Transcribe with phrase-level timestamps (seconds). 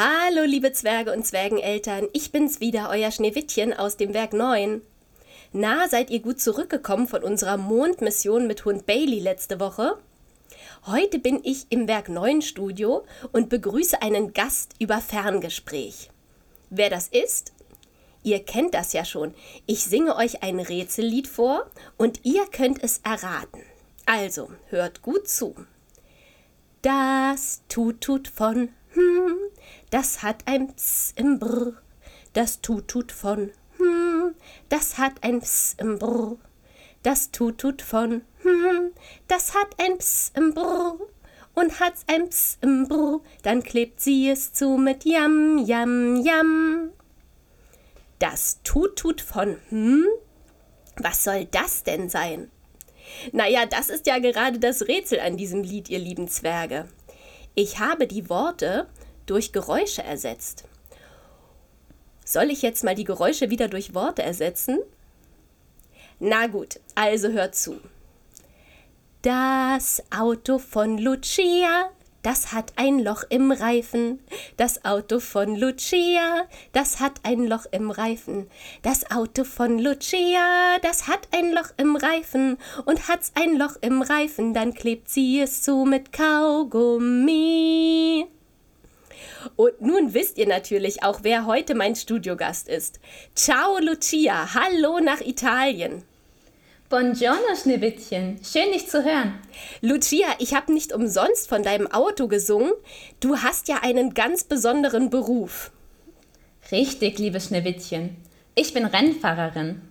[0.00, 4.80] Hallo, liebe Zwerge und Zwergeneltern, ich bin's wieder, euer Schneewittchen aus dem Werk 9.
[5.52, 9.98] Na, seid ihr gut zurückgekommen von unserer Mondmission mit Hund Bailey letzte Woche?
[10.86, 16.10] Heute bin ich im Werk 9 Studio und begrüße einen Gast über Ferngespräch.
[16.70, 17.52] Wer das ist?
[18.22, 19.34] Ihr kennt das ja schon.
[19.66, 23.62] Ich singe euch ein Rätsellied vor und ihr könnt es erraten.
[24.06, 25.56] Also, hört gut zu.
[26.82, 28.68] Das Tut Tut von
[29.90, 31.74] das hat ein Ps im Brr.
[32.32, 34.34] Das Tut Tut von hm,
[34.68, 36.36] das hat ein Ps im Brr.
[37.02, 38.92] Das Tut Tut von hm,
[39.28, 40.98] das hat ein Ps im Brr.
[41.54, 46.92] Und hat's ein Ps im Brr, dann klebt sie es zu mit Jam, Jam, Jam.
[48.20, 50.06] Das Tut Tut von hm?
[50.98, 52.50] Was soll das denn sein?
[53.32, 56.88] Naja, das ist ja gerade das Rätsel an diesem Lied, ihr lieben Zwerge.
[57.54, 58.88] Ich habe die Worte
[59.30, 60.64] durch Geräusche ersetzt.
[62.24, 64.78] Soll ich jetzt mal die Geräusche wieder durch Worte ersetzen?
[66.18, 67.80] Na gut, also hört zu.
[69.22, 71.90] Das Auto von Lucia
[72.22, 74.18] das hat ein Loch im Reifen.
[74.56, 78.50] Das Auto von Lucia, das hat ein Loch im Reifen.
[78.82, 82.58] Das Auto von Lucia, das hat ein Loch im Reifen.
[82.84, 86.78] Und hat's ein Loch im Reifen, dann klebt sie es zu mit Kaugummi.
[89.56, 93.00] Und nun wisst ihr natürlich auch, wer heute mein Studiogast ist.
[93.34, 96.04] Ciao Lucia, hallo nach Italien.
[96.88, 98.40] Buongiorno, Schneewittchen.
[98.42, 99.34] Schön, dich zu hören.
[99.82, 102.72] Lucia, ich habe nicht umsonst von deinem Auto gesungen.
[103.20, 105.70] Du hast ja einen ganz besonderen Beruf.
[106.72, 108.16] Richtig, liebe Schneewittchen.
[108.54, 109.82] Ich bin Rennfahrerin.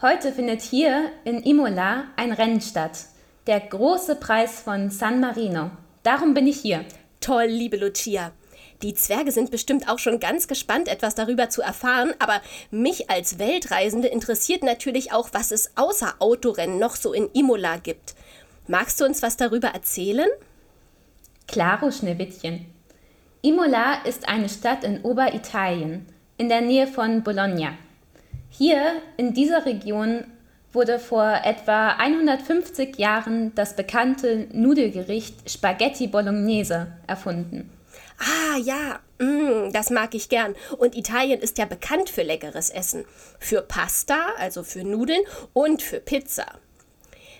[0.00, 3.00] Heute findet hier in Imola ein Rennen statt.
[3.46, 5.70] Der große Preis von San Marino.
[6.02, 6.86] Darum bin ich hier.
[7.20, 8.32] Toll, liebe Lucia.
[8.82, 13.38] Die Zwerge sind bestimmt auch schon ganz gespannt, etwas darüber zu erfahren, aber mich als
[13.38, 18.14] Weltreisende interessiert natürlich auch, was es außer Autorennen noch so in Imola gibt.
[18.68, 20.28] Magst du uns was darüber erzählen?
[21.46, 22.66] Claro, Schneewittchen.
[23.42, 26.06] Imola ist eine Stadt in Oberitalien,
[26.38, 27.74] in der Nähe von Bologna.
[28.48, 28.80] Hier
[29.16, 30.24] in dieser Region
[30.72, 37.70] wurde vor etwa 150 Jahren das bekannte Nudelgericht Spaghetti Bolognese erfunden.
[38.20, 40.54] Ah ja, mm, das mag ich gern.
[40.76, 43.06] Und Italien ist ja bekannt für leckeres Essen.
[43.38, 45.22] Für Pasta, also für Nudeln,
[45.54, 46.46] und für Pizza.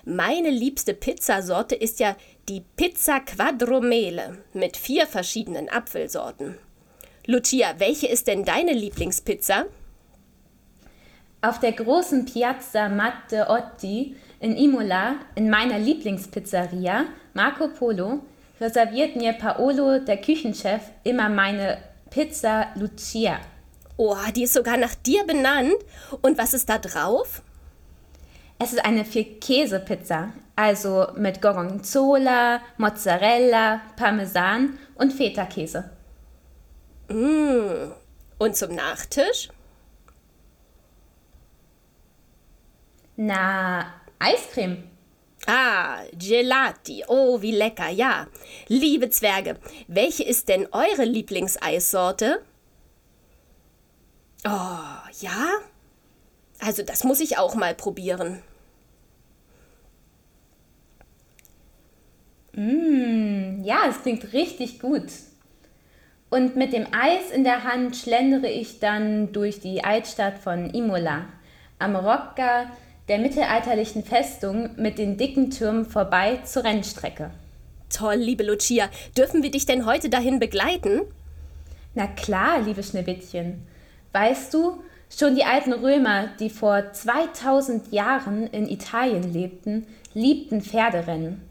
[0.07, 2.17] Meine liebste Pizzasorte ist ja
[2.49, 6.57] die Pizza Quadromele mit vier verschiedenen Apfelsorten.
[7.27, 9.67] Lucia, welche ist denn deine Lieblingspizza?
[11.43, 17.05] Auf der großen Piazza Matte Otti in Imola, in meiner Lieblingspizzeria
[17.35, 18.21] Marco Polo,
[18.61, 21.79] reserviert mir Paolo, der Küchenchef, immer meine
[22.11, 23.39] Pizza Lucia.
[23.97, 25.75] Oh, die ist sogar nach dir benannt.
[26.23, 27.43] Und was ist da drauf?
[28.59, 35.91] Es ist eine Vier-Käse-Pizza, also mit Gorgonzola, Mozzarella, Parmesan und Feta-Käse.
[37.09, 37.95] Mmh.
[38.39, 39.49] Und zum Nachtisch?
[43.17, 43.87] Na,
[44.19, 44.85] Eiscreme.
[45.47, 47.05] Ah, Gelati.
[47.09, 48.27] Oh, wie lecker, ja.
[48.69, 49.57] Liebe Zwerge,
[49.89, 52.43] welche ist denn eure Lieblingseissorte?
[54.45, 55.49] Oh, ja?
[56.61, 58.43] Also, das muss ich auch mal probieren.
[62.53, 65.07] Mmh, ja, es klingt richtig gut.
[66.31, 71.27] Und mit dem Eis in der Hand schlendere ich dann durch die Altstadt von Imola.
[71.79, 72.71] Am Rocca
[73.09, 77.31] der mittelalterlichen Festung mit den dicken Türmen vorbei zur Rennstrecke.
[77.91, 78.89] Toll, liebe Lucia.
[79.17, 81.01] Dürfen wir dich denn heute dahin begleiten?
[81.95, 83.67] Na klar, liebe Schneewittchen.
[84.13, 91.43] Weißt du, schon die alten Römer, die vor 2000 Jahren in Italien lebten, liebten Pferderennen.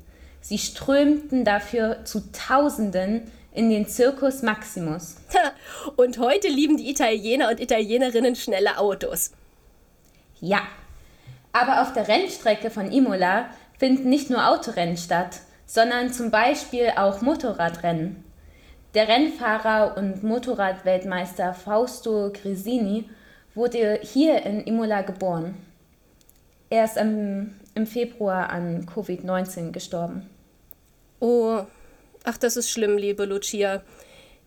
[0.42, 5.18] Sie strömten dafür zu Tausenden in den Circus Maximus.
[5.98, 9.32] Und heute lieben die Italiener und Italienerinnen schnelle Autos.
[10.40, 10.62] Ja,
[11.52, 17.22] aber auf der Rennstrecke von Imola finden nicht nur Autorennen statt, sondern zum Beispiel auch
[17.22, 18.24] Motorradrennen.
[18.94, 23.10] Der Rennfahrer und Motorradweltmeister Fausto Grisini
[23.54, 25.56] wurde hier in Imola geboren.
[26.70, 30.30] Er ist im, im Februar an Covid-19 gestorben.
[31.20, 31.62] Oh,
[32.24, 33.84] ach, das ist schlimm, liebe Lucia.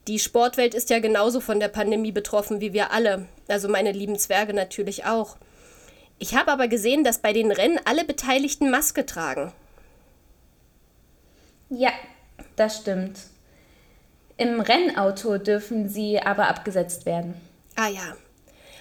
[0.08, 3.26] Die Sportwelt ist ja genauso von der Pandemie betroffen wie wir alle.
[3.46, 5.37] Also meine lieben Zwerge natürlich auch.
[6.22, 9.52] Ich habe aber gesehen, dass bei den Rennen alle Beteiligten Maske tragen.
[11.69, 11.90] Ja,
[12.54, 13.19] das stimmt.
[14.36, 17.34] Im Rennauto dürfen sie aber abgesetzt werden.
[17.74, 18.16] Ah ja.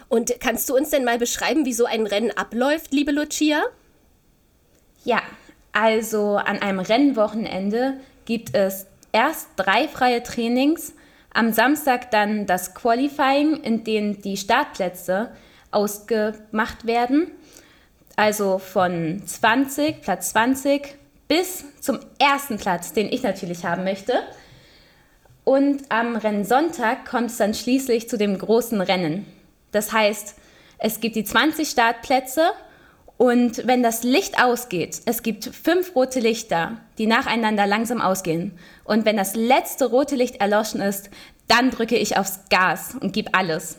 [0.07, 3.63] Und kannst du uns denn mal beschreiben, wie so ein Rennen abläuft, liebe Lucia?
[5.03, 5.23] Ja,
[5.71, 7.95] also an einem Rennwochenende
[8.25, 10.93] gibt es erst drei freie Trainings,
[11.33, 15.31] am Samstag dann das Qualifying, in dem die Startplätze
[15.71, 17.31] ausgemacht werden.
[18.15, 20.95] Also von 20, Platz 20
[21.27, 24.13] bis zum ersten Platz, den ich natürlich haben möchte.
[25.43, 29.25] Und am Rennsonntag kommt es dann schließlich zu dem großen Rennen.
[29.71, 30.35] Das heißt,
[30.77, 32.51] es gibt die 20 Startplätze
[33.17, 38.57] und wenn das Licht ausgeht, es gibt fünf rote Lichter, die nacheinander langsam ausgehen.
[38.83, 41.11] Und wenn das letzte rote Licht erloschen ist,
[41.47, 43.77] dann drücke ich aufs Gas und gebe alles.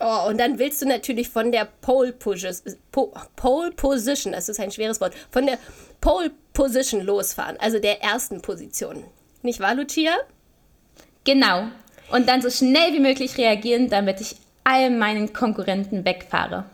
[0.00, 5.00] Oh, und dann willst du natürlich von der Pole, Pole Position, das ist ein schweres
[5.00, 5.58] Wort, von der
[6.00, 9.04] Pole Position losfahren, also der ersten Position.
[9.42, 10.12] Nicht wahr, Lucia?
[11.24, 11.68] Genau.
[12.10, 16.64] Und dann so schnell wie möglich reagieren, damit ich all meinen Konkurrenten wegfahre.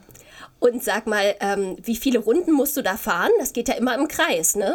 [0.58, 3.32] Und sag mal, ähm, wie viele Runden musst du da fahren?
[3.38, 4.74] Das geht ja immer im Kreis, ne?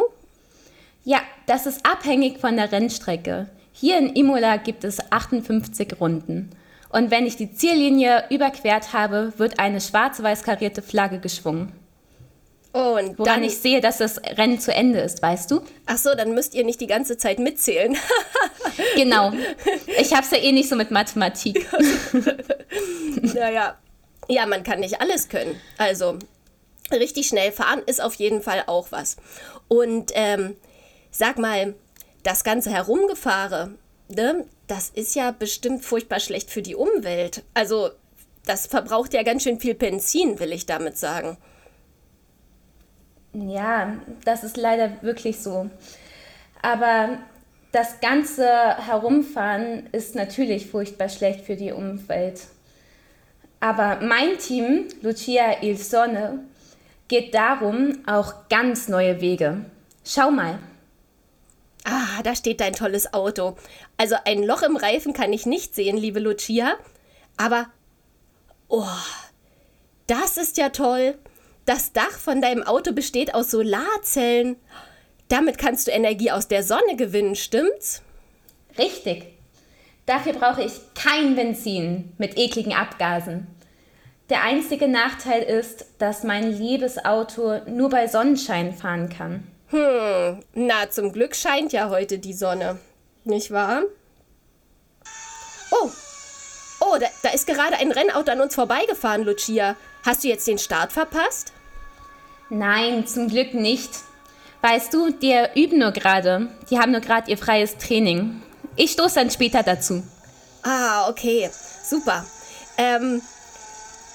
[1.04, 3.48] Ja, das ist abhängig von der Rennstrecke.
[3.72, 6.50] Hier in Imola gibt es 58 Runden.
[6.90, 11.72] Und wenn ich die Ziellinie überquert habe, wird eine schwarz-weiß karierte Flagge geschwungen.
[12.72, 15.60] Oh, und Woran dann, ich sehe, dass das Rennen zu Ende ist, weißt du?
[15.86, 17.96] Ach so, dann müsst ihr nicht die ganze Zeit mitzählen.
[18.94, 19.32] genau.
[20.00, 21.66] Ich hab's ja eh nicht so mit Mathematik.
[23.22, 23.76] naja,
[24.28, 25.60] ja, man kann nicht alles können.
[25.78, 26.16] Also,
[26.92, 29.16] richtig schnell fahren ist auf jeden Fall auch was.
[29.66, 30.56] Und ähm,
[31.10, 31.74] sag mal,
[32.22, 33.72] das ganze Herumgefahre,
[34.08, 37.42] ne, das ist ja bestimmt furchtbar schlecht für die Umwelt.
[37.54, 37.90] Also,
[38.46, 41.36] das verbraucht ja ganz schön viel Benzin, will ich damit sagen.
[43.32, 45.68] Ja, das ist leider wirklich so.
[46.62, 47.18] Aber
[47.72, 52.42] das ganze Herumfahren ist natürlich furchtbar schlecht für die Umwelt.
[53.58, 56.44] Aber mein Team, Lucia Il Sonne,
[57.08, 59.64] geht darum auch ganz neue Wege.
[60.04, 60.60] Schau mal.
[61.84, 63.56] Ah, da steht dein tolles Auto.
[63.96, 66.74] Also ein Loch im Reifen kann ich nicht sehen, liebe Lucia.
[67.36, 67.66] Aber,
[68.68, 68.84] oh,
[70.06, 71.16] das ist ja toll.
[71.64, 74.56] Das Dach von deinem Auto besteht aus Solarzellen.
[75.28, 78.02] Damit kannst du Energie aus der Sonne gewinnen, stimmt's?
[78.76, 79.26] Richtig.
[80.06, 83.46] Dafür brauche ich kein Benzin mit ekligen Abgasen.
[84.28, 89.46] Der einzige Nachteil ist, dass mein liebes Auto nur bei Sonnenschein fahren kann.
[89.70, 92.78] Hm, na, zum Glück scheint ja heute die Sonne.
[93.24, 93.82] Nicht wahr?
[95.70, 95.90] Oh,
[96.80, 99.76] oh, da, da ist gerade ein Rennauto an uns vorbeigefahren, Lucia.
[100.04, 101.52] Hast du jetzt den Start verpasst?
[102.48, 103.90] Nein, zum Glück nicht.
[104.62, 106.48] Weißt du, die üben nur gerade.
[106.68, 108.42] Die haben nur gerade ihr freies Training.
[108.76, 110.02] Ich stoße dann später dazu.
[110.62, 111.48] Ah, okay.
[111.84, 112.24] Super.
[112.76, 113.22] Ähm,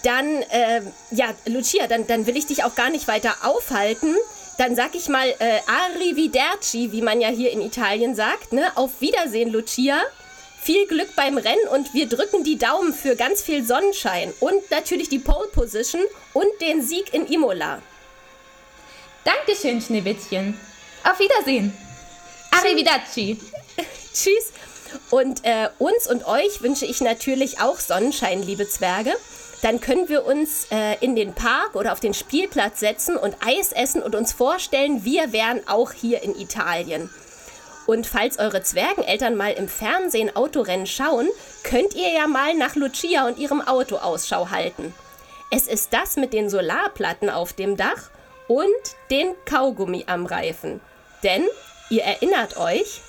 [0.03, 0.81] dann, äh,
[1.11, 4.15] ja, Lucia, dann, dann will ich dich auch gar nicht weiter aufhalten.
[4.57, 8.53] Dann sag ich mal äh, Arrivederci, wie man ja hier in Italien sagt.
[8.53, 8.71] Ne?
[8.75, 10.01] Auf Wiedersehen, Lucia.
[10.61, 15.09] Viel Glück beim Rennen und wir drücken die Daumen für ganz viel Sonnenschein und natürlich
[15.09, 16.01] die Pole Position
[16.33, 17.83] und den Sieg in Imola.
[19.23, 20.59] Dankeschön, Schneewittchen.
[21.03, 21.75] Auf Wiedersehen.
[22.49, 23.39] Arrivederci.
[24.13, 24.53] Tschüss.
[25.11, 29.15] Und äh, uns und euch wünsche ich natürlich auch Sonnenschein, liebe Zwerge.
[29.65, 33.71] Dann können wir uns äh, in den Park oder auf den Spielplatz setzen und Eis
[33.71, 37.09] essen und uns vorstellen, wir wären auch hier in Italien.
[37.87, 41.27] Und falls eure Zwergeneltern mal im Fernsehen Autorennen schauen,
[41.63, 44.93] könnt ihr ja mal nach Lucia und ihrem Auto Ausschau halten.
[45.49, 48.11] Es ist das mit den Solarplatten auf dem Dach
[48.47, 48.67] und
[49.09, 50.79] den Kaugummi am Reifen.
[51.23, 51.43] Denn,
[51.89, 53.01] ihr erinnert euch,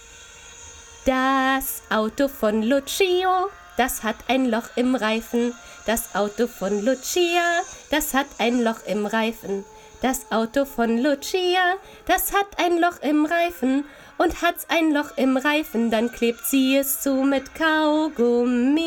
[1.05, 5.54] das Auto von Lucio, das hat ein Loch im Reifen.
[5.87, 9.64] Das Auto von Lucia, das hat ein Loch im Reifen.
[10.02, 13.85] Das Auto von Lucia, das hat ein Loch im Reifen.
[14.18, 18.87] Und hat's ein Loch im Reifen, dann klebt sie es zu mit Kaugummi.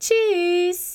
[0.00, 0.91] Tschüss.